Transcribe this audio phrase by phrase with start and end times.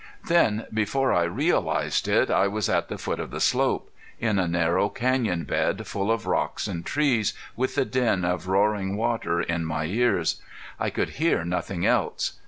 [0.25, 4.47] Then before I realized it I was at the foot of the slope, in a
[4.47, 9.63] narrow canyon bed, full of rocks and trees, with the din of roaring water in
[9.63, 10.41] my ears.
[10.79, 12.33] I could hear nothing else.